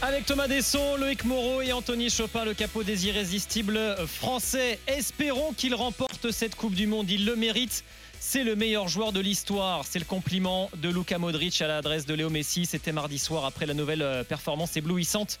[0.00, 4.78] Avec Thomas Desson, Loïc Moreau et Anthony Chopin, le capot des irrésistibles français.
[4.86, 7.10] Espérons qu'il remporte cette Coupe du Monde.
[7.10, 7.82] Il le mérite.
[8.20, 9.84] C'est le meilleur joueur de l'histoire.
[9.84, 12.64] C'est le compliment de Luka Modric à l'adresse de Léo Messi.
[12.64, 15.40] C'était mardi soir après la nouvelle euh, performance éblouissante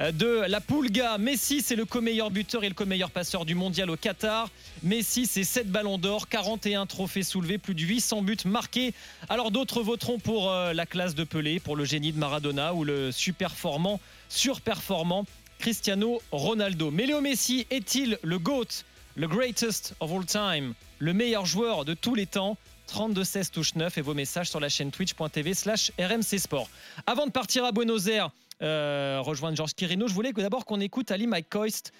[0.00, 1.18] de la Pulga.
[1.18, 4.50] Messi, c'est le co-meilleur buteur et le co-meilleur passeur du mondial au Qatar.
[4.82, 8.94] Messi, c'est 7 ballons d'or, 41 trophées soulevés, plus de 800 buts marqués.
[9.28, 12.84] Alors d'autres voteront pour euh, la classe de Pelé, pour le génie de Maradona ou
[12.84, 15.26] le superformant, surperformant
[15.58, 16.90] Cristiano Ronaldo.
[16.90, 18.84] Mais Léo Messi est-il le GOAT,
[19.16, 22.56] le greatest of all time, le meilleur joueur de tous les temps?
[22.86, 26.68] 32 16 touche 9 et vos messages sur la chaîne twitch.tv slash RMC Sport.
[27.06, 28.30] Avant de partir à Buenos Aires,
[28.62, 31.92] euh, rejoindre Georges Quirino, je voulais d'abord qu'on écoute Ali McCoist,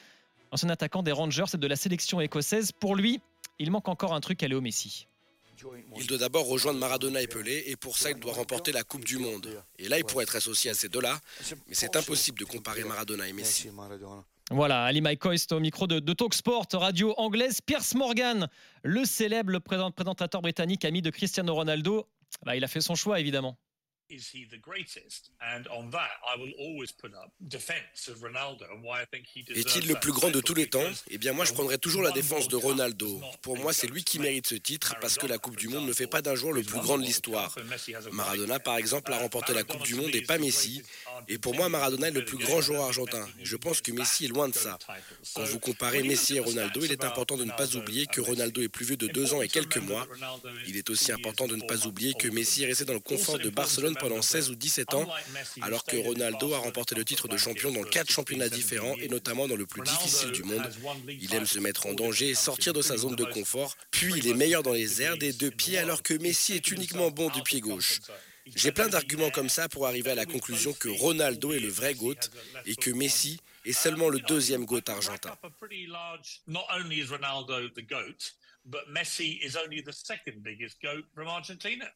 [0.50, 2.72] ancien attaquant des Rangers et de la sélection écossaise.
[2.72, 3.20] Pour lui,
[3.58, 5.06] il manque encore un truc à Léo Messi.
[5.96, 9.04] Il doit d'abord rejoindre Maradona et Pelé et pour ça il doit remporter la Coupe
[9.04, 9.48] du Monde.
[9.78, 11.18] Et là il pourrait être associé à ces deux-là,
[11.68, 13.68] mais c'est impossible de comparer Maradona et Messi.
[14.50, 17.60] Voilà, Ali McCoist au micro de, de Talksport, radio anglaise.
[17.62, 18.48] Pierce Morgan,
[18.82, 22.06] le célèbre présentateur britannique ami de Cristiano Ronaldo,
[22.44, 23.56] bah, il a fait son choix évidemment.
[29.56, 30.84] Est-il le plus grand de tous les temps?
[31.08, 33.20] Eh bien moi je prendrais toujours la défense de Ronaldo.
[33.42, 35.92] Pour moi c'est lui qui mérite ce titre parce que la Coupe du Monde ne
[35.92, 37.56] fait pas d'un joueur le plus grand de l'histoire.
[38.12, 40.82] Maradona par exemple a remporté la Coupe du Monde et pas Messi.
[41.28, 43.26] Et pour moi Maradona est le plus grand joueur argentin.
[43.42, 44.78] Je pense que Messi est loin de ça.
[45.34, 48.60] Quand vous comparez Messi et Ronaldo, il est important de ne pas oublier que Ronaldo
[48.60, 50.06] est plus vieux de deux ans et quelques mois.
[50.66, 53.38] Il est aussi important de ne pas oublier que Messi est resté dans le confort
[53.38, 55.08] de Barcelone pendant 16 ou 17 ans,
[55.62, 59.48] alors que Ronaldo a remporté le titre de champion dans quatre championnats différents et notamment
[59.48, 60.62] dans le plus difficile du monde.
[61.08, 64.28] Il aime se mettre en danger et sortir de sa zone de confort, puis il
[64.28, 67.42] est meilleur dans les airs des deux pieds alors que Messi est uniquement bon du
[67.42, 68.00] pied gauche.
[68.54, 71.94] J'ai plein d'arguments comme ça pour arriver à la conclusion que Ronaldo est le vrai
[71.94, 72.28] GOAT
[72.66, 75.34] et que Messi est seulement le deuxième GOAT argentin.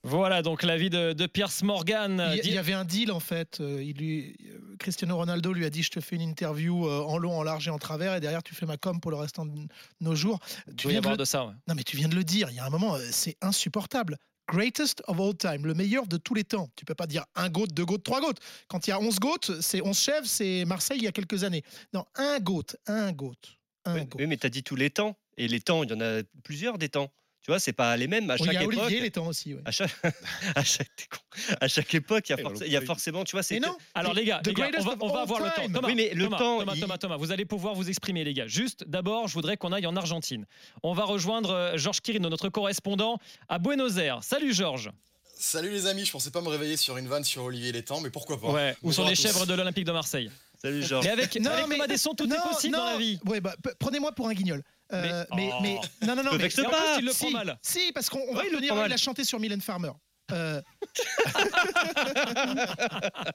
[0.02, 2.32] Voilà donc l'avis de, de Pierce Morgan.
[2.44, 3.60] Il, y avait un deal en fait.
[3.60, 7.00] Euh, il lui, euh, Cristiano Ronaldo lui a dit je te fais une interview euh,
[7.00, 9.16] en long, en large et en travers et derrière tu fais ma com pour le
[9.16, 9.66] restant de
[10.00, 10.40] nos jours.
[10.76, 11.54] Tu viens de, de ça.
[11.66, 12.50] Non mais tu viens de le dire.
[12.50, 14.18] Il y a un moment c'est insupportable
[14.48, 16.68] greatest of all time, le meilleur de tous les temps.
[16.74, 18.34] Tu peux pas dire un GOAT, deux GOAT, trois GOAT.
[18.66, 21.44] Quand il y a 11 GOAT, c'est 11 chefs, c'est Marseille il y a quelques
[21.44, 21.62] années.
[21.92, 23.36] Non, un GOAT, un GOAT.
[23.84, 25.16] Un oui, oui, mais tu as dit tous les temps.
[25.38, 27.10] Et les temps, il y en a plusieurs des temps.
[27.48, 28.74] Tu vois, c'est pas les mêmes à chaque il y a époque.
[28.76, 29.54] Olivier, les temps aussi.
[29.54, 29.60] Ouais.
[29.64, 29.90] À, chaque,
[30.54, 31.08] à, chaque,
[31.60, 33.58] à chaque époque, il y a, forc il y a forcément, tu vois, c'est.
[33.58, 33.74] non.
[33.94, 35.72] Alors les gars, les gars on va, on va avoir le temps.
[35.72, 36.58] Thomas, oui, mais le Thomas, temps.
[36.58, 36.80] Thomas, il...
[36.80, 38.46] Thomas, Thomas, vous allez pouvoir vous exprimer, les gars.
[38.48, 40.46] Juste, d'abord, je voudrais qu'on aille en Argentine.
[40.82, 43.18] On va rejoindre euh, Georges Quirino, notre correspondant
[43.48, 44.22] à Buenos Aires.
[44.24, 44.90] Salut Georges.
[45.40, 48.10] Salut les amis, je pensais pas me réveiller sur une vanne sur Olivier Létang, mais
[48.10, 50.32] pourquoi pas Ouais, ou sur les chèvres de l'Olympique de Marseille.
[50.60, 51.04] Salut Georges.
[51.04, 53.18] Mais avec, non, avec mais, Thomas Desson, tout non, est possible non, dans la vie.
[53.26, 54.62] Ouais, bah, prenez-moi pour un guignol.
[54.92, 55.58] Euh, mais, oh.
[55.62, 56.32] mais, non, non, non.
[56.36, 56.94] Ne mais, en pas.
[56.94, 57.58] plus, il le si, prend mal.
[57.62, 58.92] Si, parce qu'on Ouais, va revenir, prend il mal.
[58.92, 59.92] a chanté sur Mylène Farmer.
[60.32, 60.60] Euh...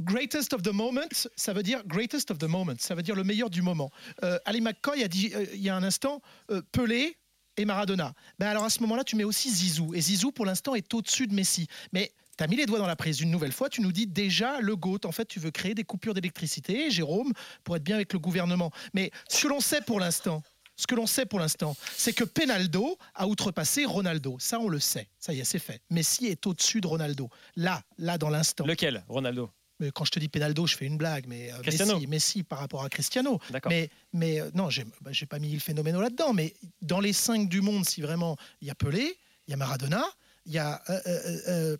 [0.00, 1.02] Greatest of the moment,
[1.36, 3.90] ça veut dire greatest of the moment, ça veut dire le meilleur du moment.
[4.24, 7.18] Euh, Ali McCoy a dit euh, il y a un instant euh, Pelé
[7.58, 8.14] et Maradona.
[8.38, 9.92] Ben alors à ce moment-là, tu mets aussi Zizou.
[9.94, 11.66] Et Zizou, pour l'instant, est au-dessus de Messi.
[11.92, 13.68] Mais tu as mis les doigts dans la prise une nouvelle fois.
[13.68, 15.00] Tu nous dis déjà le GOAT.
[15.04, 17.34] En fait, tu veux créer des coupures d'électricité, Jérôme,
[17.64, 18.70] pour être bien avec le gouvernement.
[18.94, 20.42] Mais ce que l'on sait pour l'instant,
[20.74, 24.38] ce que l'on sait pour l'instant, c'est que Penaldo a outrepassé Ronaldo.
[24.40, 25.06] Ça, on le sait.
[25.18, 25.82] Ça y est, c'est fait.
[25.90, 27.28] Messi est au-dessus de Ronaldo.
[27.56, 28.64] Là, là, dans l'instant.
[28.64, 29.50] Lequel, Ronaldo?
[29.78, 31.96] Mais quand je te dis Penaldo, je fais une blague, mais euh, Cristiano.
[31.96, 33.38] Messi, Messi par rapport à Cristiano.
[33.50, 33.70] D'accord.
[33.70, 36.32] Mais, mais euh, non, j'ai bah, pas mis le phénoméno là-dedans.
[36.32, 39.58] Mais dans les cinq du monde, si vraiment il y a Pelé, il y a
[39.58, 40.04] Maradona,
[40.46, 41.00] il y a euh,
[41.48, 41.76] euh,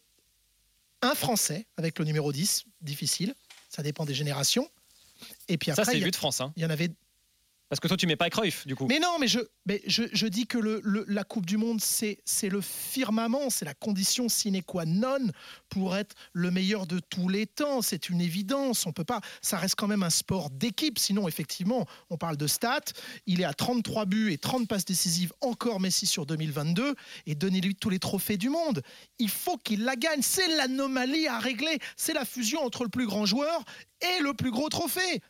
[1.02, 3.34] un Français avec le numéro 10, difficile.
[3.68, 4.68] Ça dépend des générations.
[5.48, 6.40] Et puis Ça, après, c'est il y, a- vu de France.
[6.40, 6.52] Hein.
[6.56, 6.90] il y en avait
[7.70, 8.86] Parce que toi, tu mets pas Cruyff, du coup.
[8.88, 9.38] mais non, mais je,
[9.86, 14.28] je, dis que le, la Coupe du Monde, c'est c'est le firmament, c'est la condition
[14.28, 15.30] sine qua non
[15.68, 17.80] pour être le meilleur de tous les temps.
[17.80, 18.86] C'est une évidence.
[18.86, 19.20] On peut pas.
[19.40, 20.98] Ça reste quand même un sport d'équipe.
[20.98, 22.80] Sinon, effectivement, on parle de stats.
[23.26, 25.32] Il est à 33 buts et 30 passes décisives.
[25.40, 26.96] Encore Messi sur 2022.
[27.26, 28.82] Et donnez-lui tous les trophées du monde.
[29.20, 30.22] Il faut qu'il la gagne.
[30.22, 31.78] C'est l'anomalie à régler.
[31.96, 33.64] C'est la fusion entre le plus grand joueur
[34.02, 35.20] et le plus gros trophée.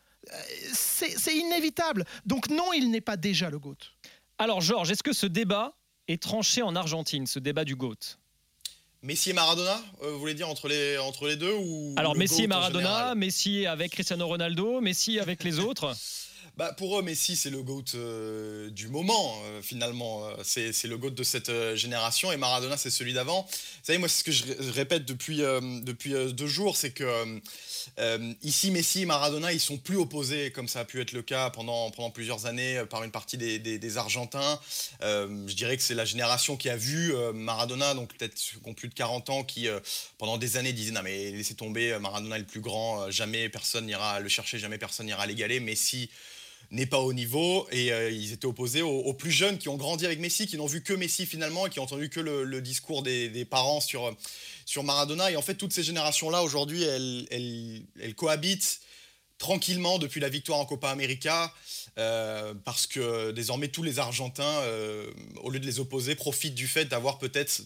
[0.73, 2.05] C'est inévitable.
[2.25, 3.77] Donc non, il n'est pas déjà le GOAT.
[4.37, 5.73] Alors, Georges, est-ce que ce débat
[6.07, 8.17] est tranché en Argentine, ce débat du GOAT?
[9.03, 12.19] Messi et Maradona, euh, vous voulez dire entre les, entre les deux ou Alors, le
[12.19, 15.95] Messi et Maradona, Messi avec Cristiano Ronaldo, Messi avec les autres?
[16.57, 20.27] Bah, pour eux, Messi, c'est le GOAT euh, du moment, euh, finalement.
[20.27, 23.43] Euh, c'est, le GOAT de cette génération et Maradona, c'est celui d'avant.
[23.43, 27.39] Vous savez, moi, c'est ce que je, répète depuis, depuis deux jours, c'est que
[28.43, 31.49] ici, Messi et Maradona, ils sont plus opposés, comme ça a pu être le cas
[31.49, 34.59] pendant, pendant plusieurs années par une partie des, des, Argentins.
[35.01, 38.89] je dirais que c'est la génération qui a vu Maradona, donc peut-être qui ont plus
[38.89, 39.67] de 40 ans, qui
[40.17, 43.85] pendant des années disaient Non, mais laissez tomber, Maradona est le plus grand, jamais personne
[43.85, 45.59] n'ira le chercher, jamais personne n'ira l'égaler.
[45.59, 46.09] Messi
[46.71, 50.05] n'est pas au niveau et euh, ils étaient opposés aux, plus jeunes qui ont grandi
[50.05, 53.03] avec Messi, qui n'ont vu que Messi finalement et qui ont entendu que le, discours
[53.03, 54.15] des, parents sur,
[54.83, 55.31] Maradona.
[55.31, 58.79] Et en fait, toutes ces générations-là, aujourd'hui, elles, cohabitent
[59.37, 61.53] tranquillement depuis la victoire en Copa América,
[61.97, 66.67] euh, parce que désormais tous les Argentins, euh, au lieu de les opposer, profitent du
[66.67, 67.63] fait d'avoir peut-être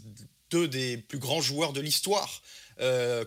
[0.50, 2.42] deux des plus grands joueurs de l'histoire.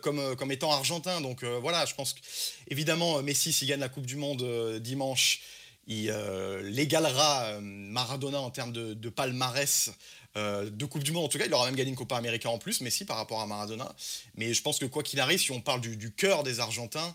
[0.03, 1.21] comme, étant argentins.
[1.21, 5.41] Donc voilà, je pense qu'évidemment, Messi, s'il gagne la Coupe du Monde dimanche,
[5.89, 9.91] il euh, l'égalera euh, Maradona en termes de, palmarès
[10.37, 11.25] euh, de Coupe du Monde.
[11.25, 13.41] En tout cas, il aura même gagné une Copa América en plus, Messi, par rapport
[13.41, 13.91] à Maradona.
[14.37, 17.15] Mais je pense que quoi qu'il arrive, si on parle du, cœur des Argentins,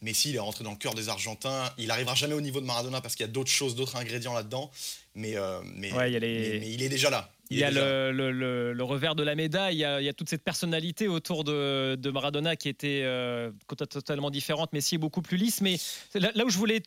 [0.00, 1.70] Messi, il est rentré dans le cœur des Argentins.
[1.76, 4.32] Il n'arrivera jamais au niveau de Maradona parce qu'il y a d'autres choses, d'autres ingrédients
[4.32, 4.70] là-dedans.
[5.14, 5.36] Mais,
[5.74, 7.30] mais, il est déjà là.
[7.50, 11.44] Il, y a le, revers de la médaille, il y a, toute cette personnalité autour
[11.44, 14.72] de, Maradona qui était euh, totalement différente.
[14.72, 15.60] Messi est beaucoup plus lisse.
[15.60, 15.78] Mais
[16.14, 16.80] là, où je voulais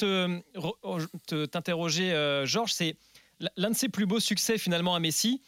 [1.52, 2.96] t'interroger, euh, Georges, c'est
[3.56, 5.42] l'un de ses plus beaux succès finalement à Messi.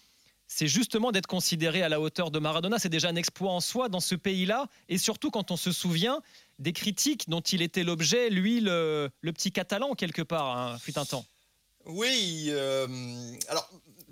[0.48, 2.78] C'est justement d'être considéré à la hauteur de Maradona.
[2.78, 4.68] C'est déjà un exploit en soi dans ce pays-là.
[4.90, 6.22] Et surtout quand on se souvient
[6.60, 11.06] des critiques dont il était l'objet, lui, le, petit catalan, quelque part, hein, fut un
[11.06, 11.26] temps.
[11.86, 12.86] Oui, euh,
[13.48, 13.70] alors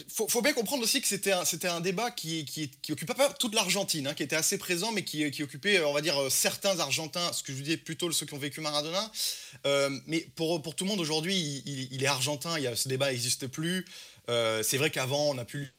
[0.08, 4.14] faut, bien comprendre aussi que c'était un, débat qui, qui, occupait pas toute l'Argentine, hein,
[4.14, 7.54] qui était assez présent, mais qui, occupait, on va dire, euh, certains Argentins, ce que
[7.54, 9.12] je disais plutôt ceux qui ont vécu Maradona.
[9.66, 13.12] Euh, mais pour, tout le monde aujourd'hui, il, est argentin, il y a, ce débat
[13.12, 13.86] n'existe plus.
[14.30, 15.74] Euh, c'est vrai qu'avant, on a pu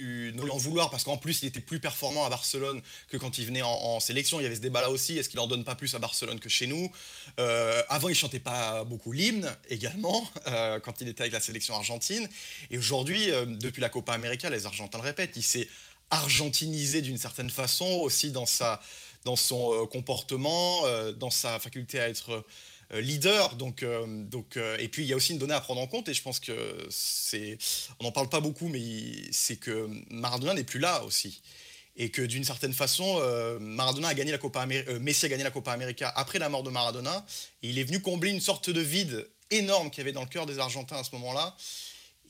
[0.00, 3.46] ne en vouloir parce qu'en plus il était plus performant à Barcelone que quand il
[3.46, 4.40] venait en, sélection.
[4.40, 5.18] Il y avait ce débat là aussi.
[5.18, 6.90] Est-ce qu'il en donne pas plus à Barcelone que chez nous?
[7.38, 11.74] Euh, Avant il chantait pas beaucoup l'hymne également euh, quand il était avec la sélection
[11.74, 12.28] argentine.
[12.70, 15.68] Et aujourd'hui, euh, depuis la Copa América, les Argentins le répètent, il s'est
[16.10, 18.80] argentinisé d'une certaine façon aussi dans sa
[19.24, 22.44] dans son comportement, dans sa faculté à être
[23.00, 23.56] leader.
[23.56, 25.86] Donc, euh, donc, euh, et puis il y a aussi une donnée à prendre en
[25.86, 26.52] compte, et je pense que
[26.90, 27.58] c'est,
[28.00, 28.80] on n'en parle pas beaucoup, mais
[29.30, 31.40] c'est que Maradona n'est plus là aussi.
[31.96, 33.20] Et que d'une certaine façon,
[33.60, 36.70] Maradona a gagné la Copa Messi a gagné la Copa América après la mort de
[36.70, 37.26] Maradona.
[37.62, 40.28] Et il est venu combler une sorte de vide énorme qu'il y avait dans le
[40.28, 41.54] cœur des Argentins à ce moment-là.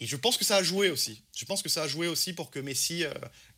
[0.01, 1.23] Et je pense que ça a joué aussi.
[1.37, 3.05] Je pense que ça a joué aussi pour que Messi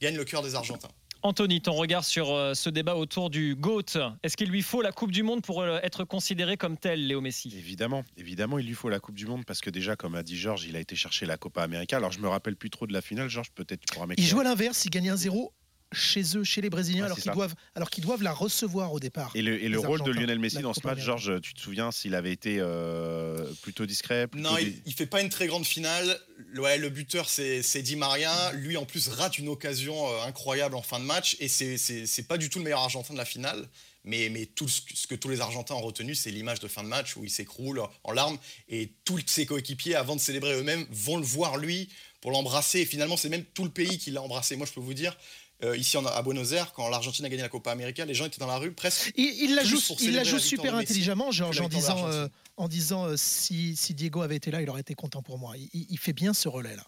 [0.02, 0.92] gagne le cœur des Argentins.
[1.26, 3.96] Anthony, ton regard sur euh, ce débat autour du GOAT.
[4.22, 7.22] Est-ce qu'il lui faut la Coupe du Monde pour euh, être considéré comme tel, Léo
[7.22, 7.50] Messi?
[7.56, 10.36] Évidemment, évidemment, il lui faut la Coupe du Monde parce que déjà, comme a dit
[10.36, 11.96] Georges, il a été chercher la Copa América.
[11.96, 14.22] Alors je me rappelle plus trop de la finale, Georges, peut-être tu pourras mettre.
[14.22, 15.50] Il joue à l'inverse, il gagne un 0
[15.94, 19.32] chez eux, chez les Brésiliens, alors qu'ils doivent, alors qu'ils doivent la recevoir au départ.
[19.34, 22.32] Et le, rôle de Lionel Messi dans ce match, Georges, tu te souviens s'il avait
[22.32, 26.18] été euh, plutôt discret Non, il, ne fait pas une très grande finale.
[26.56, 28.52] Ouais, le buteur, c'est Di Maria.
[28.52, 31.36] Lui, en plus, rate une occasion euh, incroyable en fin de match.
[31.40, 33.68] Et c'est pas du tout le meilleur Argentin de la finale.
[34.06, 36.88] Mais, mais tout ce que tous les Argentins ont retenu, c'est l'image de fin de
[36.88, 38.36] match où il s'écroule en larmes.
[38.68, 41.88] Et tous ses coéquipiers, avant de célébrer eux-mêmes, vont le voir lui
[42.20, 42.80] pour l'embrasser.
[42.80, 44.56] Et finalement, c'est même tout le pays qui l'a embrassé.
[44.56, 45.16] Moi, je peux vous dire,
[45.62, 48.40] euh, ici à Buenos Aires, quand l'Argentine a gagné la Copa América, les gens étaient
[48.40, 49.12] dans la rue presque.
[49.16, 53.16] Il, la joue, il la joue super intelligemment, Georges, en disant, euh, en disant euh,
[53.16, 55.54] si, si, Diego avait été là, il aurait été content pour moi.
[55.56, 56.84] il fait bien ce relais-là.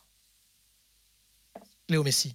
[1.89, 2.35] Léo Messi.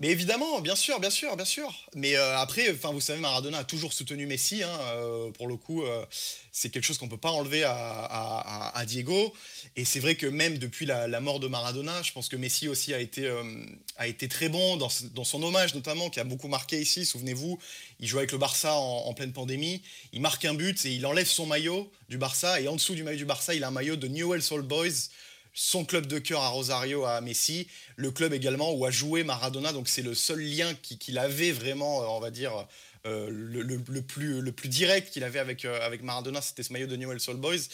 [0.00, 1.72] Mais évidemment, bien sûr, bien sûr, bien sûr.
[1.94, 4.64] Mais euh, après, vous savez, Maradona a toujours soutenu Messi.
[4.64, 6.04] Hein, euh, pour le coup, euh,
[6.50, 9.32] c'est quelque chose qu'on peut pas enlever à, Diego.
[9.76, 12.92] Et c'est vrai que même depuis la, mort de Maradona, je pense que Messi aussi
[12.92, 17.06] a été, très bon dans, son hommage, notamment, qui a beaucoup marqué ici.
[17.06, 17.60] Souvenez-vous,
[18.00, 19.80] il jouait avec le Barça en, en, pleine pandémie.
[20.12, 22.60] Il marque un but et il enlève son maillot du Barça.
[22.60, 25.08] Et en dessous du maillot du Barça, il a un maillot de Newell's Old Boys
[25.54, 29.72] son club de cœur à Rosario, à Messi, le club également où a joué Maradona.
[29.72, 32.66] Donc c'est le seul lien qu'il avait vraiment, euh, on va dire,
[33.06, 36.88] euh, le, plus, le plus direct qu'il avait avec, euh, avec Maradona, c'était ce maillot
[36.88, 37.68] de Newell's Old Boys.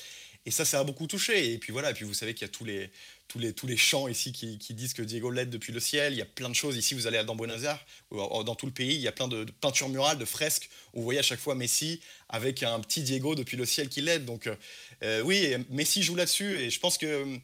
[0.47, 1.53] Et ça, ça a beaucoup touché.
[1.53, 2.91] Et puis voilà, et puis vous savez qu'il y a tous les,
[3.29, 6.13] tous les, tous les chants ici qui, disent que Diego l'aide depuis le ciel.
[6.13, 6.77] Il y a plein de choses.
[6.77, 9.45] Ici, vous allez dans Buenos Aires, dans tout le pays, il y a plein de,
[9.61, 13.35] peintures murales, de fresques, où vous voyez à chaque fois Messi avec un petit Diego
[13.35, 14.25] depuis le ciel qui l'aide.
[14.25, 14.49] Donc
[15.25, 16.59] oui, Messi joue là-dessus.
[16.59, 17.39] Et je pense que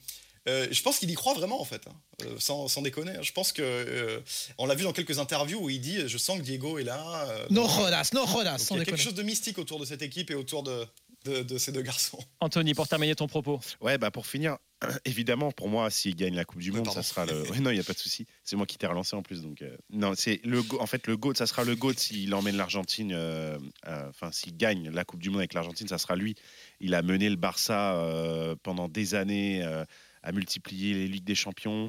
[0.49, 1.93] euh, je pense qu'il y croit vraiment en fait, hein.
[2.25, 3.13] euh, sans, déconner.
[3.13, 3.23] Hein.
[3.23, 4.21] Je pense que euh,
[4.59, 7.27] on l'a vu dans quelques interviews où il dit je sens que Diego est là.
[7.51, 8.69] no jodas, no jodas.
[8.71, 10.87] Il y a quelque chose de mystique autour de cette équipe et autour de
[11.25, 12.19] de, de ces deux garçons.
[12.41, 13.59] Anthony, pour terminer ton propos.
[13.81, 14.59] Ouais, bah pour finir,
[15.05, 17.03] évidemment, pour moi, s'il gagne la Coupe du Monde, pardon.
[17.03, 17.43] ça sera le.
[17.51, 18.27] Ouais, non, il n'y a pas de souci.
[18.45, 19.43] C'est moi qui t'ai relancé en plus.
[19.43, 20.63] Donc, euh, non, c'est le.
[20.63, 23.11] go- En fait, le GOAT, ça sera le GOAT s'il emmène l'Argentine.
[23.13, 26.37] euh, euh, Enfin, s'il gagne la Coupe du Monde avec l'Argentine, ça sera lui.
[26.79, 29.85] Il a mené le Barça euh, pendant des années, euh,
[30.27, 31.89] à multiplier les Ligues des Champions.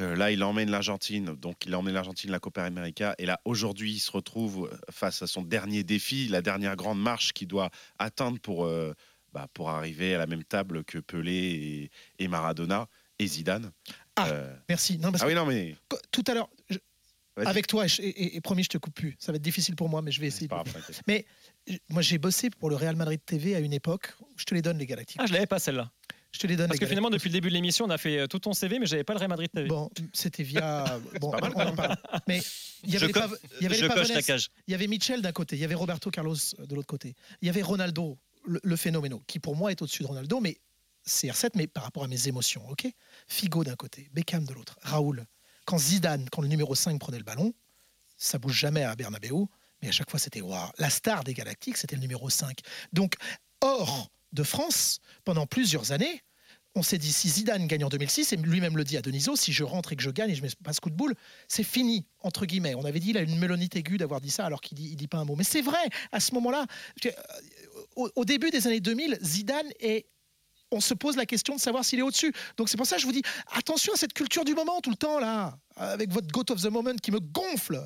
[0.00, 3.14] Euh, là, il emmène l'Argentine, donc il emmène l'Argentine la Copa América.
[3.18, 7.32] Et là, aujourd'hui, il se retrouve face à son dernier défi, la dernière grande marche
[7.32, 8.92] qu'il doit atteindre pour, euh,
[9.32, 12.88] bah, pour arriver à la même table que Pelé et, et Maradona
[13.20, 13.70] et Zidane.
[14.16, 14.98] Ah, Euh, Merci.
[14.98, 15.76] Non, parce ah oui, non, mais.
[16.10, 16.78] tout à l'heure, je-
[17.36, 19.14] avec toi, et, et- et promis, je te coupe plus.
[19.20, 20.48] Ça va être difficile pour moi, mais je vais essayer.
[20.48, 20.64] grave.
[21.06, 21.24] Mais
[21.88, 24.12] moi, j'ai bossé pour le Real Madrid TV à une époque.
[24.36, 25.18] Je te les donne, les Galactiques.
[25.20, 25.90] Ah, je l'avais pas celle-là.
[26.34, 28.18] Je te les donne, Parce que finalement, depuis le début de l'émission, on a fait
[28.18, 29.68] euh, tout ton CV, mais j'avais pas le Real Madrid TV.
[29.68, 30.84] Bon, c'était via.
[31.20, 31.96] Bon, pas mal, on en parle.
[32.26, 32.42] Mais
[32.82, 34.48] il y avait Je les Pav- il y avait Je les la cage.
[34.66, 37.14] il y avait Mitchell d'un côté, il y avait Roberto Carlos euh, de l'autre côté,
[37.40, 40.58] il y avait Ronaldo, le, le phénoméno, qui pour moi est au-dessus de Ronaldo, mais
[41.06, 42.88] CR7, mais par rapport à mes émotions, ok?
[43.28, 45.24] Figo d'un côté, Beckham de l'autre, Raoul.
[45.66, 47.54] Quand Zidane, quand le numéro 5 prenait le ballon,
[48.16, 49.46] ça bouge jamais à Bernabeu,
[49.82, 50.68] mais à chaque fois c'était waouh.
[50.78, 52.58] La star des Galactiques, c'était le numéro 5.
[52.92, 53.14] Donc,
[53.60, 56.22] hors de France, pendant plusieurs années,
[56.76, 59.52] on s'est dit si Zidane gagne en 2006, et lui-même le dit à Deniso, si
[59.52, 61.14] je rentre et que je gagne et je mets pas ce coup de boule,
[61.46, 62.74] c'est fini, entre guillemets.
[62.74, 64.96] On avait dit, il a une mélonite aiguë d'avoir dit ça alors qu'il dit, il
[64.96, 65.36] dit pas un mot.
[65.36, 66.66] Mais c'est vrai, à ce moment-là,
[67.06, 67.10] euh,
[67.94, 70.06] au, au début des années 2000, Zidane est.
[70.70, 72.32] On se pose la question de savoir s'il est au-dessus.
[72.56, 73.22] Donc c'est pour ça que je vous dis
[73.52, 76.66] attention à cette culture du moment tout le temps là, avec votre goat of the
[76.66, 77.80] moment qui me gonfle.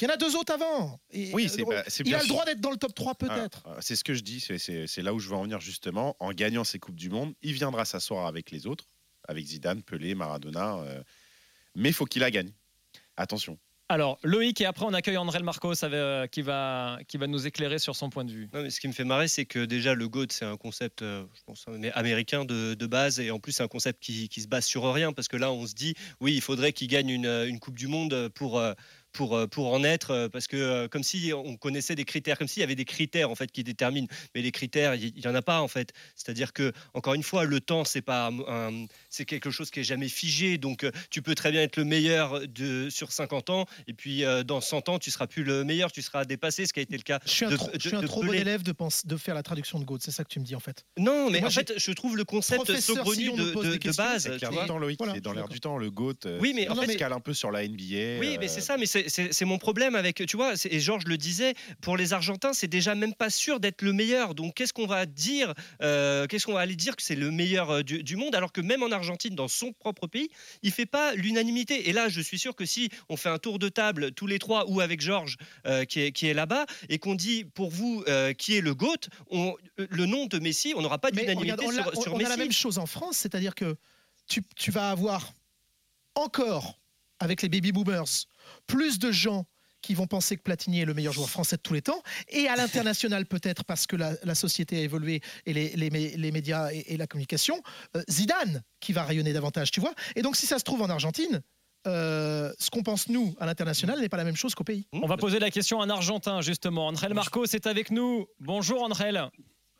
[0.00, 1.00] Il y en a deux autres avant.
[1.10, 2.34] Et, Oui, euh, c'est pas- c'est il bien a le sûr.
[2.34, 3.62] droit d'être dans le top 3 peut-être.
[3.64, 6.16] Ah, ah, c'est ce que je dis, c'est- là où je veux en venir justement.
[6.20, 8.86] En gagnant ces Coupes du Monde, il viendra s'asseoir avec les autres,
[9.28, 10.76] avec Zidane, Pelé, Maradona.
[10.78, 11.02] euh,
[11.74, 12.52] mais il faut qu'il la gagne.
[13.16, 13.58] Attention.
[13.88, 17.80] Alors, Loïc, et après, on accueille André Marcos euh, qui, va, qui va nous éclairer
[17.80, 18.48] sur son point de vue.
[18.54, 21.02] Non, mais ce qui me fait marrer, c'est que déjà le GOAT, c'est un concept,
[21.02, 24.28] euh, je pense, amé- américain de, de base, et en plus c'est un concept qui,
[24.28, 26.86] qui se base sur rien, parce que là, on se dit, oui, il faudrait qu'il
[26.86, 28.74] gagne une, une Coupe du Monde pour, euh,
[29.12, 32.38] pour, euh, pour en être, euh, parce que euh, comme si on connaissait des critères,
[32.38, 35.26] comme s'il y avait des critères en fait qui déterminent, mais les critères, il n'y
[35.26, 35.92] en a pas en fait.
[36.16, 39.84] C'est-à-dire que encore une fois, le temps, c'est pas, un- c'est quelque chose qui est
[39.84, 43.92] jamais figé, donc tu peux très bien être le meilleur de, sur 50 ans, et
[43.94, 46.82] puis dans 100 ans, tu seras plus le meilleur, tu seras dépassé, ce qui a
[46.82, 48.32] été le cas Je suis un de- trop, je de- suis un de trop bon
[48.32, 50.54] élève de, pense, de faire la traduction de Goat, c'est ça que tu me dis
[50.54, 50.84] en fait.
[50.98, 54.22] Non, mais Moi, en fait, je trouve le concept saugrenu de, base.
[54.24, 54.98] C'est Et- l'air du temps, Loïc.
[54.98, 56.14] voilà, c'est dans l'air du temps, le GOAT.
[56.26, 58.18] euh, Oui, mais en fait- il se cale un peu sur la NBA.
[58.20, 61.16] Oui, mais c'est ça, mais c'est- c'est mon problème avec, tu vois, et Georges le
[61.16, 64.34] disait, pour les Argentins, c'est déjà même pas sûr d'être le meilleur.
[64.34, 67.70] Donc qu'est-ce qu'on va dire euh, Qu'est-ce qu'on va aller dire que c'est le meilleur
[67.70, 70.28] euh, du, du monde, alors que même en Argentine, dans son propre pays,
[70.62, 71.88] il fait pas l'unanimité.
[71.88, 74.38] Et là, je suis sûr que si on fait un tour de table tous les
[74.38, 78.04] trois ou avec Georges euh, qui est, qui est là-bas et qu'on dit pour vous
[78.08, 81.72] euh, qui est le GOAT, on- le nom de Messi, on n'aura pas d'unanimité on,
[81.72, 82.30] sur, on- sur on a Messi.
[82.30, 83.76] la même chose en France, c'est-à-dire que
[84.28, 85.32] tu, tu vas avoir
[86.14, 86.78] encore,
[87.18, 88.04] avec les baby boomers,
[88.66, 89.46] plus de gens
[89.82, 92.48] qui vont penser que Platini est le meilleur joueur français de tous les temps, et
[92.48, 96.70] à l'international peut-être parce que la, la société a évolué et les, les les médias
[96.72, 97.62] et, et la communication,
[97.96, 99.94] euh, Zidane qui va rayonner davantage, tu vois.
[100.16, 101.40] Et donc si ça se trouve en Argentine,
[101.86, 104.86] euh, ce qu'on pense nous à l'international n'est pas la même chose qu'au pays.
[104.92, 106.88] On va poser la question à un Argentin, justement.
[106.88, 108.26] André Marcos est avec nous.
[108.38, 109.12] Bonjour, André.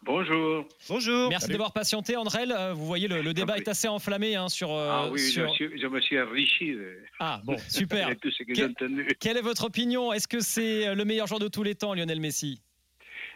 [0.02, 0.66] Bonjour.
[0.88, 1.28] Bonjour.
[1.28, 2.44] Merci d'avoir patienté, André.
[2.50, 4.70] Euh, Vous voyez, le, le débat est assez enflammé hein, sur.
[4.72, 8.08] euh, ah oui, sur- je, suis- je me suis enrichi de, Ah, bon, super.
[8.18, 9.06] tout ce que Que- j'ai entendu.
[9.20, 10.12] Quelle est votre opinion?
[10.12, 12.62] Est-ce que c'est le meilleur joueur de tous les temps, Lionel Messi?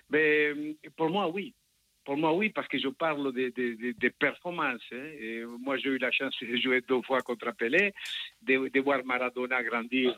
[0.08, 1.54] Mais euh, pour moi, oui.
[2.06, 4.82] Pour moi, oui, parce que je parle des de, de- de performances.
[4.92, 5.06] hein.
[5.20, 7.92] Et moi, j'ai eu la chance de jouer deux fois contre Pelé,
[8.42, 10.14] de, de voir Maradona grandir,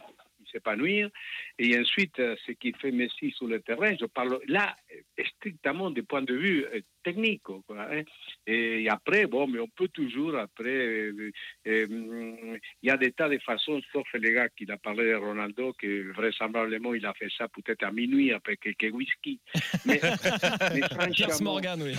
[0.56, 1.10] s'épanouir.
[1.58, 5.90] Et ensuite, euh, ce qui fait Messi sur le terrain, je parle là euh, strictement
[5.90, 7.42] du point de vue euh, technique.
[7.42, 8.02] quoi, hein.
[8.46, 11.30] Et après, bon, mais on peut toujours, après, euh,
[11.66, 11.86] euh,
[12.82, 15.72] il y a des tas de façons, sauf les gars qui a parlé de Ronaldo,
[15.78, 19.40] que vraisemblablement il a fait ça peut-être à minuit après quelques whisky.
[19.84, 20.00] Mais,
[20.75, 21.94] mais franchement, Morgan, oui.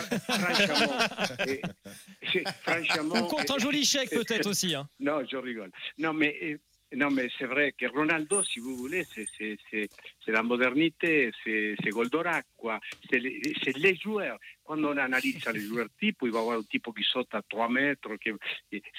[2.61, 4.75] franchement, Ou contre un joli chèque, peut-être aussi.
[4.75, 4.87] hein.
[4.99, 5.71] non, je rigole.
[5.97, 6.57] Non, mais,
[6.95, 9.05] non, mais c'est vrai que Ronaldo, si vous voulez,
[9.37, 9.89] c'est,
[10.27, 12.79] la modernité, c'est, Goldorak, quoi.
[13.09, 13.41] C'est les,
[13.75, 14.37] les joueurs.
[14.63, 17.41] Quand on analyse les joueurs type, il va y avoir un type qui saute à
[17.41, 18.15] 3 mètres.
[18.17, 18.31] qui-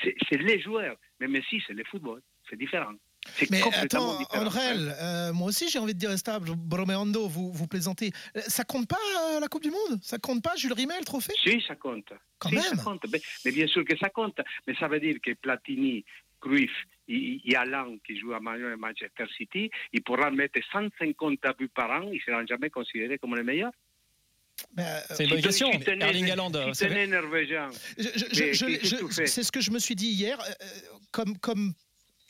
[0.02, 0.96] c'est, les joueurs.
[1.20, 2.20] Mais Messi, c'est le football.
[2.48, 2.92] C'est différent.
[3.50, 4.18] Mais attends.
[4.30, 6.50] Andrel, euh, moi aussi j'ai envie de dire stable.
[6.56, 8.10] Bromeando, vous, vous plaisantez.
[8.36, 8.96] Euh, Ça compte pas
[9.34, 9.98] euh, la Coupe du Monde?
[10.02, 11.34] Ça compte pas Jules Rimet, le trophée?
[11.44, 12.10] Si, ça compte.
[12.38, 12.64] Quand Si, même.
[12.64, 13.04] ça compte.
[13.12, 14.40] Mais, mais bien sûr que ça compte.
[14.66, 16.04] Mais ça veut dire que Platini,
[16.40, 16.70] Cruyff
[17.08, 21.68] et, et Alain, qui joue à Man- à Manchester City, ils pourront mettre 150 buts
[21.74, 23.72] par an, ils ne seront jamais considérés comme les meilleurs.
[25.10, 25.70] c'est une bonne question.
[25.70, 26.52] Erling Haaland.
[29.26, 30.38] C'est ce que je me suis dit hier.
[31.12, 31.74] Comme, comme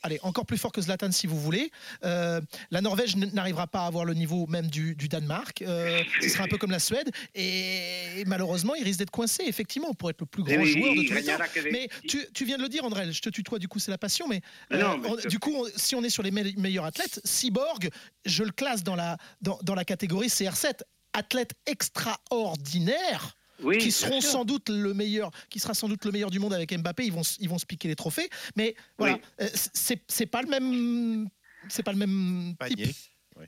[0.03, 1.71] allez, encore plus fort que Zlatan si vous voulez.
[2.03, 2.41] Euh,
[2.71, 5.61] la Norvège n'arrivera pas à avoir le niveau même du, Danemark.
[5.61, 7.09] Euh, ce sera un peu comme la Suède.
[7.35, 11.13] Et, malheureusement, il risque d'être coincé, effectivement, pour être le plus grand joueur de tous
[11.13, 11.37] les temps.
[11.71, 14.27] Mais tu, viens de le dire, André, je te tutoie, du coup, c'est la passion.
[14.27, 14.41] Mais,
[14.73, 17.89] euh, du coup, si on est sur les meilleurs athlètes, Cyborg,
[18.25, 20.81] je le classe dans la, dans, dans la catégorie CR7.
[21.13, 23.35] Athlète extraordinaire
[23.79, 26.73] qui seront sans doute le meilleur, qui sera sans doute le meilleur du monde avec
[26.73, 27.05] Mbappé.
[27.05, 31.27] Ils vont, ils vont se piquer les trophées, mais voilà, euh, c'est pas le même,
[31.67, 32.89] c'est pas le même panier.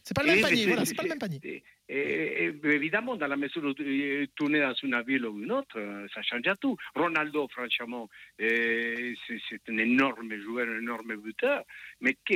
[0.04, 1.64] C'est pas le même panier, voilà, c'est pas le même panier.
[1.90, 5.78] Et, évidemment, dans la mesure où tu tourner dans une ville ou une autre,
[6.14, 6.78] ça change à tout.
[6.96, 11.64] Ronaldo, franchement, c'est un énorme joueur, un énorme buteur,
[12.00, 12.36] mais que,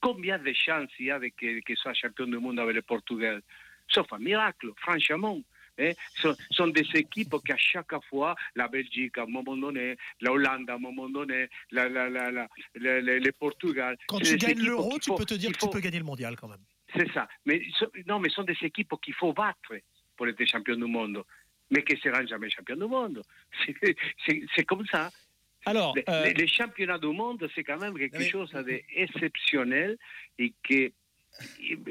[0.00, 3.42] combien de chances il y a qu'il soit champion du monde avec le Portugal?
[3.88, 5.42] Sauf un miracle, franchement.
[5.78, 5.92] Hein,
[6.50, 10.70] sont, des équipes qui à chaque fois, la Belgique à un moment donné, la Hollande
[10.70, 13.96] à un moment donné, la, la, la, le Portugal.
[14.06, 16.48] Quand tu gagnes l'euro, tu peux te dire que tu peux gagner le mondial quand
[16.48, 16.64] même.
[16.96, 17.28] C'est ça.
[17.44, 17.60] Mais
[18.06, 19.74] non, mais ce sont des équipes qu'il faut battre
[20.16, 21.24] pour être champion du monde,
[21.70, 23.22] mais qui ne seront jamais champions du monde.
[24.54, 25.10] C'est comme ça.
[25.66, 29.96] Alors, les, euh, les, championnats du monde, c'est quand même quelque chose d'exceptionnel
[30.38, 30.92] et que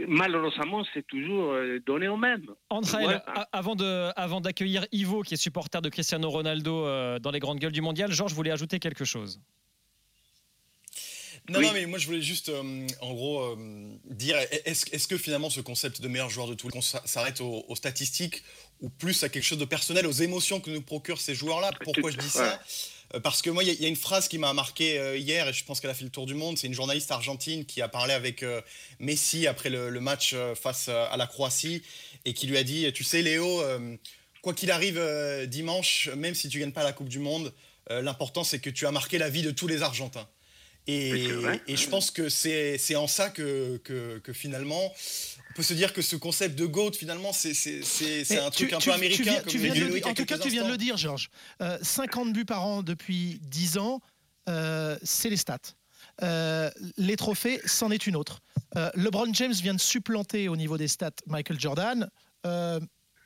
[0.08, 2.46] malheureusement, c'est toujours euh, donné au même.
[2.70, 3.04] André,
[3.52, 7.60] avant, de, avant d'accueillir Ivo, qui est supporter de Cristiano Ronaldo euh, dans les grandes
[7.60, 9.42] gueules du mondial, Georges voulais ajouter quelque chose.
[11.50, 13.58] Non, non, mais moi je voulais juste, euh, en gros,
[14.06, 17.76] dire est-ce, que finalement ce concept de meilleur joueur de tout le monde s'arrête aux,
[17.76, 18.44] statistiques
[18.80, 21.72] ou plus à quelque chose de personnel, aux émotions que nous procurent ces joueurs-là?
[21.84, 22.62] Pourquoi je dis ça?
[23.20, 25.64] Parce que moi, il y, a une phrase qui m'a marqué euh, hier, et je
[25.66, 26.58] pense qu'elle a fait le tour du monde.
[26.58, 28.62] C'est une journaliste argentine qui a parlé avec euh,
[29.00, 31.84] Messi après le, match face à la Croatie,
[32.26, 33.64] et qui lui a dit, tu sais Léo,
[34.42, 35.02] quoi qu'il arrive
[35.48, 37.54] dimanche, même si tu gagnes pas la Coupe du Monde,
[37.90, 40.28] l'important c'est que tu as marqué la vie de tous les Argentins.
[40.88, 41.28] Et,
[41.68, 44.92] je pense que c'est en ça que, que finalement,
[45.54, 48.92] on peut se dire que ce concept de GOAT, finalement, c'est un truc un peu
[48.92, 49.36] américain.
[49.36, 51.30] en tout cas, tu viens de le dire, Georges.
[51.84, 54.02] 50 euh, buts par an depuis 10 ans,
[54.50, 55.60] euh, c'est les stats.
[56.24, 58.42] Euh, les trophées, c'en est une autre.
[58.96, 62.10] LeBron James vient de supplanter au niveau des stats Michael Jordan.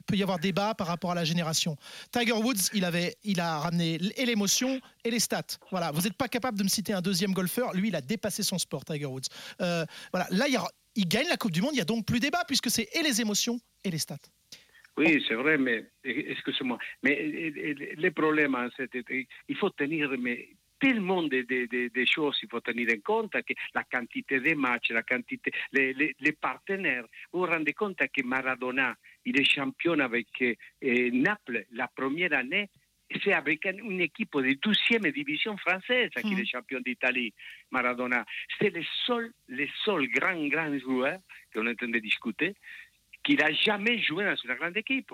[0.07, 1.77] Peut y avoir débat par rapport à la génération.
[2.11, 5.57] Tiger Woods, il, avait, il a ramené et l'émotion et les stats.
[5.69, 7.73] Voilà, vous n'êtes pas capable de me citer un deuxième golfeur.
[7.73, 9.29] Lui, il a dépassé son sport, Tiger Woods.
[9.59, 10.57] voilà, là, il y
[10.97, 13.03] il gagne la Coupe du Monde, il n'y a donc plus débat puisque c'est et
[13.03, 14.17] les émotions et les stats.
[14.97, 16.79] Oui, c'est vrai, mais excusez-moi.
[17.03, 17.15] Mais
[17.95, 18.67] le problème, hein,
[19.47, 24.39] il faut tenir mais, tellement de, choses, il faut tenir en compte que la quantité
[24.39, 27.05] de matchs, la quantité, les, les, les partenaires.
[27.31, 28.95] Vous vous rendez compte que Maradona,
[29.27, 32.69] il est champion avec eh, Naples la première année
[33.23, 36.45] c'est avec une équipe de 12e division française qui est mm.
[36.45, 37.33] champion d'Italie,
[37.71, 38.25] Maradona.
[38.59, 41.17] C'est le seul, le seul grand, grand joueur
[41.53, 42.55] qu'on est en train de discuter
[43.23, 45.11] qui n'a jamais joué dans une grande équipe.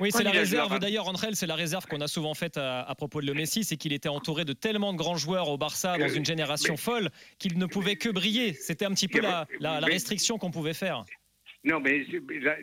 [0.00, 0.78] Oui, c'est la réserve.
[0.78, 3.76] D'ailleurs, André, c'est la réserve qu'on a souvent faite à, propos de le Messi, c'est
[3.76, 7.58] qu'il était entouré de tellement de grands joueurs au Barça dans une génération folle qu'il
[7.58, 8.52] ne pouvait que briller.
[8.52, 11.04] C'était un petit peu la, la restriction qu'on pouvait faire.
[11.64, 12.04] Non, mais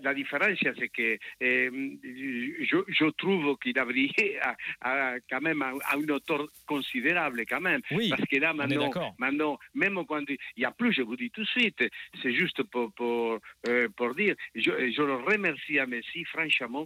[0.03, 4.39] la, différence, c'est que euh, je, je, trouve qu'il a brillé
[4.81, 7.81] à, quand même à, une hauteur considérable, quand même.
[7.91, 11.31] Oui, Parce que là, maintenant, maintenant même quand il y a plus, je vous dis
[11.31, 11.83] tout de suite,
[12.21, 16.85] c'est juste pour, pour, euh, pour dire, je, je, le remercie à Messi, franchement,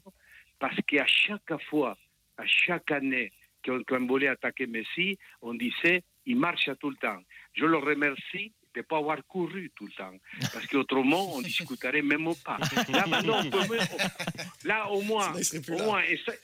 [0.59, 1.97] parce qu'à chaque fois,
[2.37, 3.31] à chaque année
[3.65, 7.21] qu'on voulait attaquer Messi, on disait, il marche tout le temps.
[7.53, 10.13] Je le remercie de ne pas avoir couru tout le temps.
[10.51, 12.57] Parce qu'autrement, on discuterait même pas.
[12.89, 13.41] Là, maintenant,
[14.63, 15.33] là au moins,
[15.69, 16.01] au moins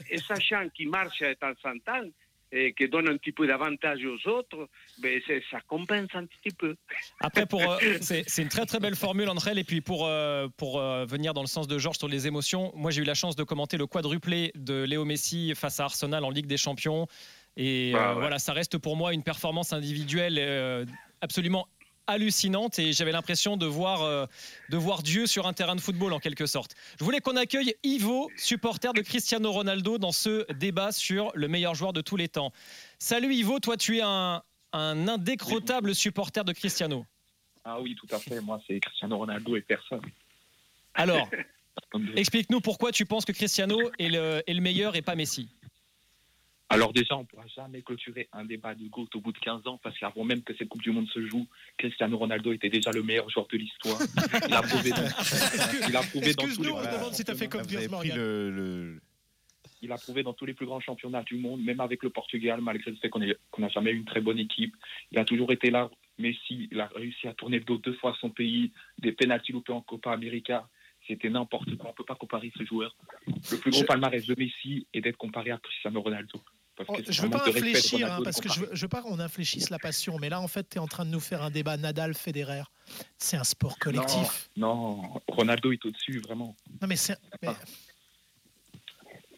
[0.09, 2.09] et, sachant qu'il marche de temps en temps,
[2.51, 6.75] et qui donne un petit peu d'avantage aux autres, ben ça compense un petit peu.
[7.19, 9.59] Après, pour, euh, c'est, une très très belle formule, entre elles.
[9.59, 12.71] Et puis pour, euh, pour euh, venir dans le sens de Georges sur les émotions,
[12.75, 16.23] moi j'ai eu la chance de commenter le quadruplé de Léo Messi face à Arsenal
[16.23, 17.07] en Ligue des Champions.
[17.55, 20.87] Et bah voilà, ça reste pour moi une performance individuelle
[21.21, 21.67] absolument
[22.09, 24.25] hallucinante et j'avais l'impression de voir, euh,
[24.69, 26.75] de voir Dieu sur un terrain de football en quelque sorte.
[26.99, 31.75] Je voulais qu'on accueille Ivo, supporter de Cristiano Ronaldo, dans ce débat sur le meilleur
[31.75, 32.51] joueur de tous les temps.
[32.97, 34.43] Salut Ivo, toi tu es un,
[34.73, 37.05] un indécrottable supporter de Cristiano.
[37.63, 38.41] Ah oui, tout à fait.
[38.41, 40.01] Moi, c'est Cristiano Ronaldo et personne.
[40.93, 41.29] Alors,
[42.15, 45.49] explique-nous pourquoi tu penses que Cristiano est le, est le meilleur et pas Messi.
[46.71, 49.65] Alors déjà, on ne pourra jamais clôturer un débat de GOAT au bout de 15
[49.65, 52.91] ans, parce qu'avant même que cette Coupe du Monde se joue, Cristiano Ronaldo était déjà
[52.91, 53.99] le meilleur joueur de l'histoire.
[54.47, 57.23] Il a prouvé dans, il a prouvé dans tous les Excuse-nous, on grands demande si
[57.23, 58.17] t'as fait comme Vous avez Piers pris Morgan.
[58.17, 59.01] le, le-
[59.81, 62.59] il a prouvé dans tous les plus grands championnats du monde, même avec le Portugal,
[62.61, 64.75] malgré le fait qu'on qu'on n'a jamais eu une très bonne équipe.
[65.11, 65.89] Il a toujours été là.
[66.17, 69.53] Messi, il a réussi à tourner le dos deux fois à son pays, des pénaltys
[69.53, 70.67] loupés en Copa América.
[71.07, 71.87] C'était n'importe quoi.
[71.87, 72.93] On ne peut pas comparer ce joueur.
[73.51, 76.41] Le plus gros Je- palmarès de Messi est d'être comparé à Cristiano Ronaldo.
[76.79, 78.81] Parce Oh, que c'est je un veux pas infléchir, hein, parce que je veux, je
[78.83, 81.09] veux pas qu'on infléchisse la passion, mais là, en fait, tu es en train de
[81.09, 82.63] nous faire un débat Nadal-Federer.
[83.17, 84.49] C'est un sport collectif.
[84.55, 86.55] Non, Ronaldo est au-dessus, vraiment.
[86.81, 87.17] Non, mais c'est.
[87.41, 87.49] mais-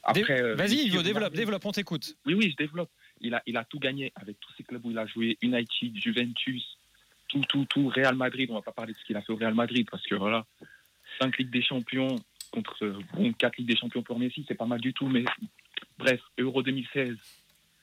[0.04, 2.16] Après, euh, Vas-y, Ivo, développe, développe, on t'écoute.
[2.26, 2.90] Oui, oui, je développe.
[3.22, 5.38] Il a, il a tout gagné avec tous ces clubs où il a joué.
[5.42, 6.78] United, Juventus,
[7.28, 7.88] tout, tout, tout.
[7.90, 10.04] Real Madrid, on va pas parler de ce qu'il a fait au Real Madrid parce
[10.08, 10.46] que voilà,
[11.20, 12.16] 5 Ligues des Champions
[12.52, 15.08] contre euh, bon, 4 Ligues des Champions pour Messi, c'est pas mal du tout.
[15.08, 15.24] Mais
[15.98, 17.18] bref, Euro 2016,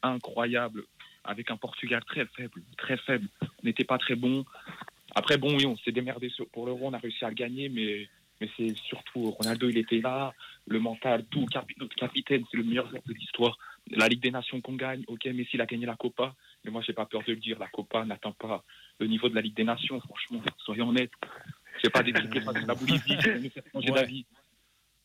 [0.03, 0.85] incroyable,
[1.25, 3.29] avec un Portugal très faible, très faible.
[3.43, 4.45] On n'était pas très bon.
[5.15, 8.09] Après, bon, oui, on s'est démerdé pour l'Euro, on a réussi à le gagner, mais,
[8.41, 10.33] mais c'est surtout Ronaldo, il était là,
[10.67, 11.47] le mental, tout.
[11.47, 13.59] Capi- notre capitaine, c'est le meilleur joueur de l'histoire.
[13.91, 16.83] La Ligue des Nations qu'on gagne, ok, Messi il a gagné la Copa, mais moi
[16.87, 18.63] j'ai pas peur de le dire, la Copa n'atteint pas
[19.01, 21.13] le niveau de la Ligue des Nations, franchement, soyons honnêtes.
[21.83, 23.17] C'est pas des face à la Bolivie,
[23.73, 24.01] changer Ouais.
[24.01, 24.27] d'avis.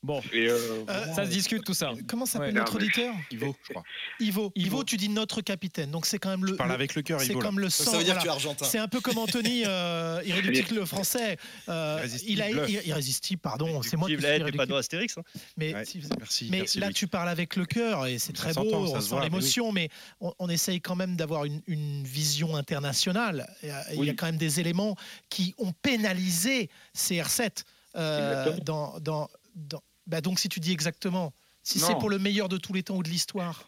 [0.04, 1.94] Bon, Et, euh, Euh, ça se discute tout ça.
[2.08, 2.60] Comment s'appelle Ouais.
[2.60, 3.84] notre auditeur Ivo, je crois.
[4.20, 4.52] Ivo.
[4.56, 4.68] Ivo.
[4.68, 4.84] Ivo.
[4.84, 5.92] tu dis notre capitaine.
[5.92, 6.52] Donc c'est quand même le.
[6.52, 7.39] Je parle le- avec le cœur, c'est là.
[7.39, 7.92] comme le sang.
[7.92, 8.20] ça veut dire voilà.
[8.20, 8.66] que tu es argentin.
[8.66, 11.38] C'est un peu comme Anthony, euh, irréductible le français.
[11.70, 13.39] Euh, il a Irrésistible.
[13.42, 13.82] pardon.
[13.82, 14.68] C'est moi qui suis t'es pas irréductible.
[14.68, 15.18] dans Astérix.
[15.18, 15.24] hein.
[15.56, 16.48] Mais, Ouais, si- Merci.
[16.52, 19.08] mais merci, là, tu parles avec le cœur et c'est très beau, ça on se
[19.10, 19.88] sent l'émotion, mais
[20.20, 23.48] on, on essaye quand même d'avoir une, une vision internationale.
[23.63, 24.98] Il y a- quand même des éléments
[25.30, 27.63] qui ont pénalisé CR7.
[27.96, 28.63] euh, Exactement.
[28.66, 32.58] dans, dans, dans- bah donc, si tu dis exactement, si c'est pour le meilleur de
[32.58, 33.68] tous les temps ou de l'histoire.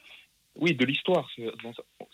[0.56, 1.30] oui, de l'histoire,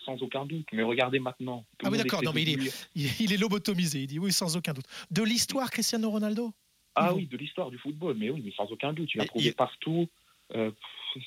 [0.04, 0.66] sans, aucun doute.
[0.72, 1.64] Mais regardez maintenant.
[1.84, 4.86] Ah oui, d'accord, non, mais il est- Il, lobotomisé, il dit oui, sans aucun doute.
[5.10, 6.52] De l'histoire, Cristiano Ronaldo?
[6.94, 9.08] Ah oui, de l'histoire du football, mais oui, mais sans aucun doute.
[9.14, 10.08] Et prouvé il- partout.
[10.54, 10.70] euh,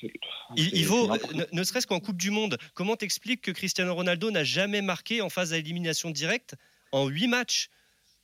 [0.00, 0.12] c'est-
[0.56, 1.10] Il, vaut,
[1.52, 5.28] ne serait-ce qu'en Coupe du Monde, comment t'expliques que Cristiano Ronaldo n'a jamais marqué en
[5.28, 6.54] phase à élimination directe
[6.92, 7.68] en 8 matchs?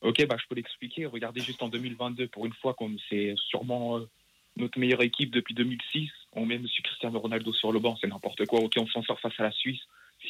[0.02, 1.06] Ok, bah, je peux l'expliquer.
[1.06, 4.08] Regardez juste en 2022, pour une fois, comme c'est sûrement euh,
[4.56, 6.66] notre meilleure équipe depuis 2006, on met M.
[6.84, 8.60] Cristiano Ronaldo sur le banc, c'est n'importe quoi.
[8.60, 9.80] Ok, on s'en sort face à la Suisse,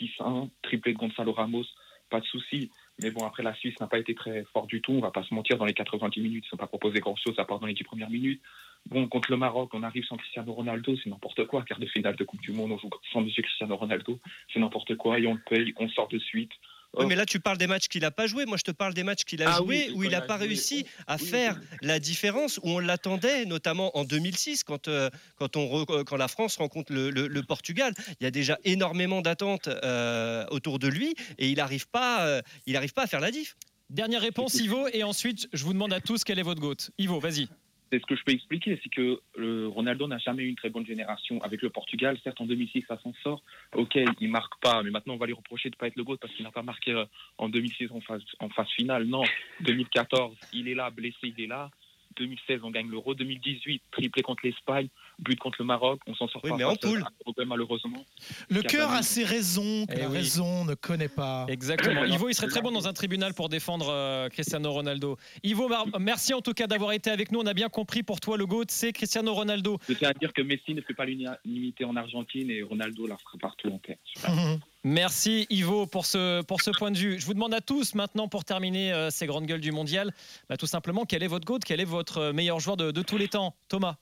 [0.01, 1.65] 6-1, triplé de Gonzalo Ramos,
[2.11, 2.71] pas de souci.
[3.03, 4.93] Mais bon, après, la Suisse n'a pas été très fort du tout.
[4.93, 7.45] On va pas se mentir, dans les 90 minutes, ils n'ont pas proposé grand-chose à
[7.45, 8.43] part dans les 10 premières minutes.
[8.87, 11.63] Bon, contre le Maroc, on arrive sans Cristiano Ronaldo, c'est n'importe quoi.
[11.63, 13.31] Quart de finale de Coupe du Monde, on joue sans M.
[13.31, 14.19] Cristiano Ronaldo,
[14.53, 15.19] c'est n'importe quoi.
[15.19, 16.53] Et on le paye, on sort de suite.
[16.95, 17.09] Oui, Oh.
[17.09, 18.45] mais là, tu parles des matchs qu'il n'a pas joué.
[18.45, 20.37] Moi, je te parle des matchs qu'il a Ah joué oui, où il n'a pas
[20.37, 20.49] joué.
[20.49, 25.57] réussi à Oui, faire la différence, où on l'attendait, notamment en 2006, quand, euh, quand,
[25.57, 27.95] on re- euh, quand la France rencontre le, le- le Portugal.
[28.21, 32.43] Il y a déjà énormément d'attentes euh, autour de lui et il n'arrive pas, euh,
[32.67, 33.57] il arrive pas à faire la diff.
[33.89, 36.77] Dernière réponse, Ivo, et ensuite, je vous demande à tous quel est votre GOAT.
[36.99, 37.49] Ivo, vas-y.
[37.93, 40.71] C'est ce que je peux expliquer, c'est que euh, Ronaldo n'a jamais eu une très
[40.71, 42.17] bonne génération avec le Portugal.
[42.25, 43.43] Certes, en 2006, ça s'en sort.
[43.75, 46.17] Ok, il marque pas, mais maintenant on va lui reprocher de pas être le GOAT
[46.17, 47.05] parce qu'il n'a pas marqué euh,
[47.37, 49.05] en 2006 en phase, en phase finale.
[49.05, 49.25] Non,
[49.61, 51.71] 2014, il est là, blessé, il est là.
[52.17, 53.15] 2016, on gagne l'Euro.
[53.15, 56.01] 2018, triplé contre l'Espagne, but contre le Maroc.
[56.07, 57.05] On s'en sort Oui, pas mais en poule.
[57.47, 58.05] malheureusement.
[58.49, 60.19] Le cœur a ses raisons, que Eh la oui.
[60.19, 61.47] raison ne connaît pas.
[61.49, 62.05] Exactement.
[62.05, 65.17] Ivo, il serait très bon dans un tribunal pour défendre euh, Cristiano Ronaldo.
[65.43, 67.41] Ivo, merci en tout cas d'avoir été avec nous.
[67.41, 69.79] On a bien compris pour toi, le GOAT, c'est Cristiano Ronaldo.
[69.89, 73.17] Je tiens à dire que Messi ne fait pas l'unanimité en Argentine et Ronaldo la
[73.19, 73.97] fera partout en terre.
[74.85, 77.21] Merci Ivo pour ce, pour ce point de vue.
[77.21, 80.13] Je vous demande à tous maintenant pour terminer euh, ces grandes gueules du mondial,
[80.49, 83.03] bah, tout simplement quel est votre GOAT, quel est votre euh, meilleur joueur de, de
[83.03, 83.55] tous les temps?
[83.69, 83.97] Thomas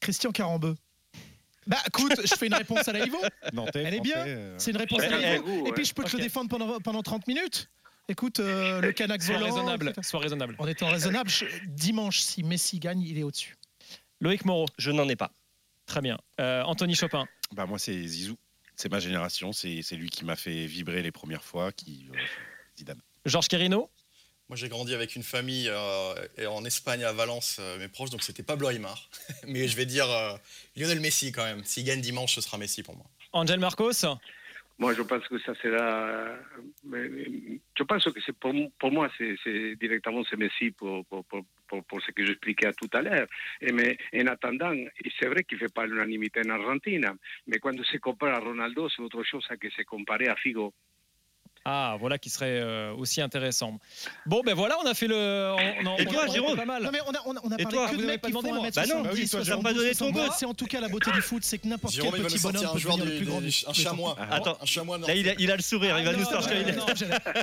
[0.00, 0.76] Christian Carambeu.
[1.66, 3.18] Bah écoute, je fais une réponse à la Ivo.
[3.52, 4.16] Nantais, Elle est bien.
[4.18, 5.66] Euh, C'est une réponse à la Ivo.
[5.66, 7.68] Et puis je peux te le défendre pendant, pendant 30 minutes.
[8.10, 9.46] Écoute, euh, le Canac Sois volant.
[9.46, 9.92] raisonnable.
[10.02, 10.56] Sois raisonnable.
[10.58, 13.56] En étant raisonnable, je- dimanche, si Messi gagne, il est au-dessus.
[14.20, 15.30] Loïc Moreau, Je n'en ai pas.
[15.86, 16.18] très bien.
[16.40, 18.36] Euh, Anthony Chopin, Bah moi c'est Zizou.
[18.78, 19.52] C'est ma génération.
[19.52, 21.72] C'est c'est lui qui m'a fait vibrer les premières fois.
[21.72, 22.18] Qui euh,
[22.78, 23.00] Zidane.
[23.24, 23.90] Georges Querino,
[24.48, 28.10] Moi, j'ai grandi avec une famille euh, et en Espagne, à Valence, euh, mes proches,
[28.10, 29.10] donc c'était Pablo Aymar.
[29.48, 30.36] Mais je vais dire euh,
[30.76, 31.64] Lionel Messi quand même.
[31.64, 33.06] S'il gagne dimanche, ce sera Messi pour moi.
[33.32, 34.04] Angel Marcos,
[34.78, 36.36] Moi, je pense que ça sera.
[36.84, 41.42] Je pense que c'est pour, pour moi, c'est c'est directement c'est Messi pour, pour, pour,
[41.68, 43.26] pour, pour ce que j'expliquais tout à l'heure.
[43.60, 44.72] Et Mais en attendant,
[45.18, 47.06] c'est vrai qu'il ne fait pas l'unanimité en Argentine,
[47.46, 50.74] mais quand se compare à Ronaldo, c'est autre chose que se comparer à Figo.
[51.70, 53.78] Ah, voilà qui serait euh, aussi intéressant.
[54.24, 55.52] Bon, ben voilà, on a fait le.
[55.52, 56.82] on- on- Et on toi, a Jérôme pas mal.
[56.82, 58.12] Non mais on a, on a, on a Et parlé toi, que vous de avez
[58.12, 59.68] mecs pas qui demandé, font moi 1m70, Bah non, bah oui, toi, 72, Jérôme, t'as
[59.68, 60.22] pas donné ton 72.
[60.24, 60.32] vote.
[60.38, 62.28] C'est en tout cas la beauté du foot, c'est que n'importe quel Jérôme, il va
[62.28, 64.16] nous petit bonhomme sortir un peut joueur devenir du, le plus grand du- un chamois.
[64.30, 64.58] Attends.
[64.62, 64.98] un chamois.
[64.98, 66.54] Là, il a, il a le sourire, il va Ah, nous sortir.
[66.54, 66.76] non, il est-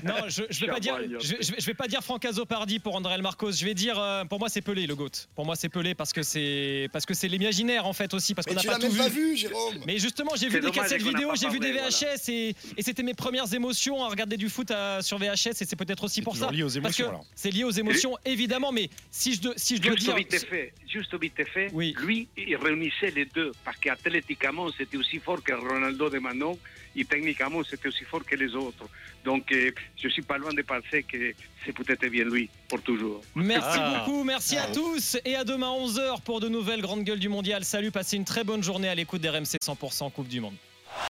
[0.03, 3.51] non, je- vais pas dire, je, je vais- pas dire Franck Azopardi pour André Marcos.
[3.51, 5.09] Je vais dire, euh, pour moi, c'est Pelé le goat.
[5.35, 8.47] Pour moi, c'est Pelé parce que c'est parce que c'est l'imaginaire en fait aussi parce
[8.47, 9.37] qu'on tu pas tout vu.
[9.85, 13.53] Mais justement, j'ai vu des cassettes vidéo, j'ai vu des VHS et, c'était mes premières
[13.53, 16.49] émotions regarder du foot à- sur VHS et c'est peut-être aussi pour ça.
[16.51, 17.03] lié aux Parce que
[17.35, 20.15] c'est lié aux émotions, évidemment, mais si je, dois- si je dois Juste dire.
[20.15, 21.93] vite fait, juste vite fait, Oui.
[21.99, 26.57] lui, il réunissait les deux, parce qu'athlétiquement, c'était aussi fort que Ronaldo de maintenant,
[26.95, 28.85] et techniquement, c'était aussi fort que les autres.
[29.25, 31.33] Donc, euh, je suis pas loin de penser que
[31.65, 33.21] c'est peut-être bien lui, pour toujours.
[33.35, 34.03] Merci Ah.
[34.05, 37.65] beaucoup, merci à tous et à demain 11h pour de nouvelles grandes gueules du mondial.
[37.65, 40.55] Salut, passez une très bonne journée à l'écoute d'RMC 100% Coupe du Monde.